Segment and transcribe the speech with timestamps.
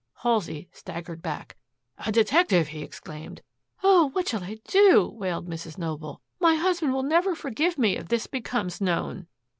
[0.23, 1.57] Halsey staggered back.
[2.07, 3.43] "A detective!" he exclaimed.
[3.83, 5.77] "Oh, what shall I do!" wailed Mrs.
[5.77, 6.21] Noble.
[6.39, 9.27] "My husband will never forgive me if this becomes known."